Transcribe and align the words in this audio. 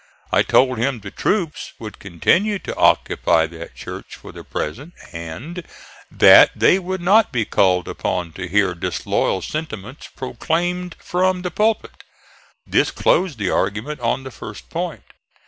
I 0.31 0.41
told 0.41 0.79
him 0.79 0.99
the 1.01 1.11
troops 1.11 1.73
would 1.77 1.99
continue 1.99 2.57
to 2.57 2.75
occupy 2.75 3.45
that 3.45 3.75
church 3.75 4.15
for 4.15 4.31
the 4.31 4.43
present, 4.43 4.95
and 5.13 5.61
that 6.09 6.49
they 6.55 6.79
would 6.79 7.01
not 7.01 7.31
be 7.31 7.45
called 7.45 7.87
upon 7.87 8.33
to 8.33 8.47
hear 8.47 8.73
disloyal 8.73 9.43
sentiments 9.43 10.07
proclaimed 10.15 10.95
from 10.97 11.43
the 11.43 11.51
pulpit. 11.51 12.01
This 12.65 12.89
closed 12.89 13.37
the 13.37 13.51
argument 13.51 13.99
on 13.99 14.23
the 14.23 14.31
first 14.31 14.71
point. 14.71 15.03